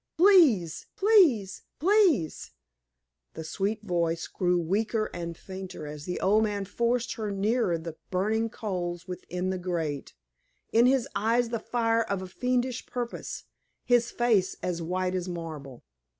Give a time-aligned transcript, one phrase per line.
[0.17, 2.53] Please please please!"
[3.35, 7.97] The sweet voice grew weaker and fainter as the old man forced her nearer the
[8.09, 10.15] burning coals within the grate;
[10.73, 13.43] in his eyes the fire of a fiendish purpose,
[13.85, 15.83] his face as white as marble.